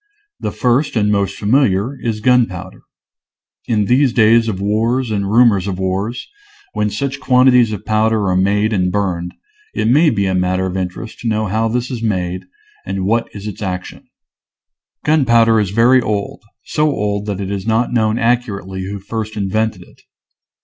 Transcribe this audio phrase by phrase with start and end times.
[0.39, 2.81] The first and most familiar is gunpowder.
[3.67, 6.27] In these days of wars and rumors of wars,
[6.73, 9.35] when such quanti ties of powder are made and burned,
[9.75, 12.45] it may be a matter of interest to know how this is made
[12.83, 14.09] and what is its action.
[15.05, 19.83] Gunpowder is very old, so old that it is not known accurately who first invented
[19.83, 20.01] it.